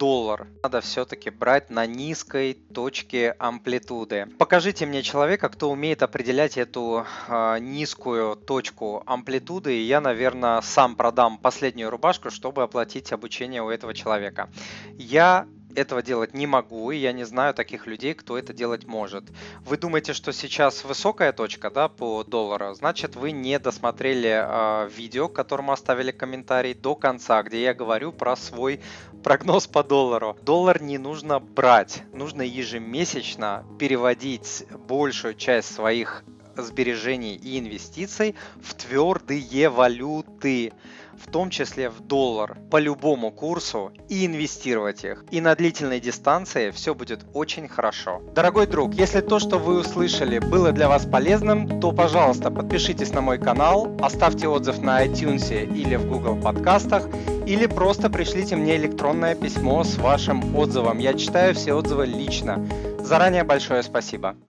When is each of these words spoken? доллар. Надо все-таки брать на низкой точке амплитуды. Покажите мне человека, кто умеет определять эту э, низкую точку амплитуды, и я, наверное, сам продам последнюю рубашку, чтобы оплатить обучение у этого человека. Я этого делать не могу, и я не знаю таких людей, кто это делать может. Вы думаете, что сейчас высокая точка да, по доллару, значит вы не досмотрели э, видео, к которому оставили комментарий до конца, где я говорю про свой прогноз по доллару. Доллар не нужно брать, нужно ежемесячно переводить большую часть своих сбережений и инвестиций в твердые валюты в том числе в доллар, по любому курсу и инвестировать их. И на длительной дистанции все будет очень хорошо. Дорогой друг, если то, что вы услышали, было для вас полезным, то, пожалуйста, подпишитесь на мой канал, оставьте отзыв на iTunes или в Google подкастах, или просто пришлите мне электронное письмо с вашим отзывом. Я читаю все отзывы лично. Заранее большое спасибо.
доллар. 0.00 0.48
Надо 0.62 0.80
все-таки 0.80 1.28
брать 1.28 1.68
на 1.68 1.86
низкой 1.86 2.54
точке 2.54 3.36
амплитуды. 3.38 4.26
Покажите 4.38 4.86
мне 4.86 5.02
человека, 5.02 5.50
кто 5.50 5.70
умеет 5.70 6.02
определять 6.02 6.56
эту 6.56 7.04
э, 7.28 7.58
низкую 7.60 8.36
точку 8.36 9.02
амплитуды, 9.06 9.76
и 9.76 9.82
я, 9.82 10.00
наверное, 10.00 10.62
сам 10.62 10.96
продам 10.96 11.36
последнюю 11.36 11.90
рубашку, 11.90 12.30
чтобы 12.30 12.62
оплатить 12.62 13.12
обучение 13.12 13.62
у 13.62 13.68
этого 13.68 13.92
человека. 13.92 14.48
Я 14.96 15.46
этого 15.74 16.02
делать 16.02 16.34
не 16.34 16.46
могу, 16.46 16.90
и 16.90 16.96
я 16.96 17.12
не 17.12 17.24
знаю 17.24 17.54
таких 17.54 17.86
людей, 17.86 18.14
кто 18.14 18.38
это 18.38 18.52
делать 18.52 18.86
может. 18.86 19.24
Вы 19.64 19.76
думаете, 19.76 20.12
что 20.12 20.32
сейчас 20.32 20.84
высокая 20.84 21.32
точка 21.32 21.70
да, 21.70 21.88
по 21.88 22.24
доллару, 22.24 22.74
значит 22.74 23.16
вы 23.16 23.32
не 23.32 23.58
досмотрели 23.58 24.42
э, 24.42 24.88
видео, 24.88 25.28
к 25.28 25.34
которому 25.34 25.72
оставили 25.72 26.10
комментарий 26.10 26.74
до 26.74 26.94
конца, 26.94 27.42
где 27.42 27.62
я 27.62 27.74
говорю 27.74 28.12
про 28.12 28.36
свой 28.36 28.80
прогноз 29.22 29.66
по 29.66 29.84
доллару. 29.84 30.36
Доллар 30.42 30.82
не 30.82 30.98
нужно 30.98 31.40
брать, 31.40 32.02
нужно 32.12 32.42
ежемесячно 32.42 33.64
переводить 33.78 34.64
большую 34.88 35.34
часть 35.34 35.74
своих 35.74 36.24
сбережений 36.56 37.34
и 37.36 37.58
инвестиций 37.58 38.34
в 38.62 38.74
твердые 38.74 39.68
валюты 39.68 40.72
в 41.20 41.30
том 41.30 41.50
числе 41.50 41.90
в 41.90 42.00
доллар, 42.00 42.56
по 42.70 42.78
любому 42.78 43.30
курсу 43.30 43.92
и 44.08 44.26
инвестировать 44.26 45.04
их. 45.04 45.24
И 45.30 45.40
на 45.40 45.54
длительной 45.54 46.00
дистанции 46.00 46.70
все 46.70 46.94
будет 46.94 47.26
очень 47.34 47.68
хорошо. 47.68 48.22
Дорогой 48.34 48.66
друг, 48.66 48.94
если 48.94 49.20
то, 49.20 49.38
что 49.38 49.58
вы 49.58 49.80
услышали, 49.80 50.38
было 50.38 50.72
для 50.72 50.88
вас 50.88 51.04
полезным, 51.04 51.80
то, 51.80 51.92
пожалуйста, 51.92 52.50
подпишитесь 52.50 53.12
на 53.12 53.20
мой 53.20 53.38
канал, 53.38 53.94
оставьте 54.00 54.48
отзыв 54.48 54.78
на 54.78 55.04
iTunes 55.04 55.66
или 55.66 55.96
в 55.96 56.08
Google 56.08 56.36
подкастах, 56.36 57.08
или 57.46 57.66
просто 57.66 58.08
пришлите 58.08 58.56
мне 58.56 58.76
электронное 58.76 59.34
письмо 59.34 59.84
с 59.84 59.96
вашим 59.96 60.56
отзывом. 60.56 60.98
Я 60.98 61.14
читаю 61.14 61.54
все 61.54 61.74
отзывы 61.74 62.06
лично. 62.06 62.66
Заранее 63.00 63.44
большое 63.44 63.82
спасибо. 63.82 64.36